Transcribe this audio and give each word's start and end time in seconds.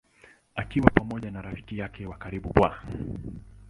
Akiwa 0.55 0.89
pamoja 0.91 1.31
na 1.31 1.41
rafiki 1.41 1.77
yake 1.77 2.05
wa 2.05 2.17
karibu 2.17 2.49
Bw. 2.53 2.67